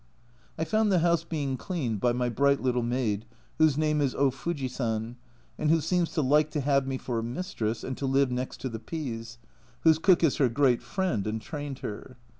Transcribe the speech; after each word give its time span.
I 0.57 0.63
found 0.63 0.91
the 0.91 0.97
house 0.97 1.23
being 1.23 1.57
cleaned 1.57 1.99
by 2.01 2.11
my 2.11 2.27
bright 2.27 2.59
little 2.59 2.81
maid, 2.81 3.27
whose 3.59 3.77
name 3.77 4.01
is 4.01 4.15
O 4.15 4.31
Fuji 4.31 4.67
san, 4.67 5.15
and 5.59 5.69
who 5.69 5.79
seems 5.79 6.11
to 6.13 6.23
like 6.23 6.49
to 6.49 6.61
have 6.61 6.87
me 6.87 6.97
for 6.97 7.19
a 7.19 7.23
mistress 7.23 7.83
and 7.83 7.95
to 7.97 8.07
live 8.07 8.31
next 8.31 8.59
to 8.61 8.69
the 8.69 8.79
P 8.79 9.15
s, 9.19 9.37
whose 9.81 9.99
cook 9.99 10.23
is 10.23 10.37
her 10.37 10.49
great 10.49 10.81
friend, 10.81 11.27
and 11.27 11.39
trained 11.39 11.77
her. 11.85 12.17